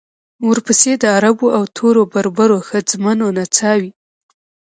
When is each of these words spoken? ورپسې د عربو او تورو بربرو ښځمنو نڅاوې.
ورپسې 0.49 0.91
د 1.01 1.03
عربو 1.15 1.47
او 1.57 1.63
تورو 1.77 2.03
بربرو 2.13 2.57
ښځمنو 2.67 3.25
نڅاوې. 3.37 3.91